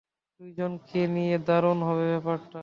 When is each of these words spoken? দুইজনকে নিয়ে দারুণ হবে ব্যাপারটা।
দুইজনকে 0.39 1.01
নিয়ে 1.15 1.35
দারুণ 1.47 1.79
হবে 1.83 2.05
ব্যাপারটা। 2.11 2.59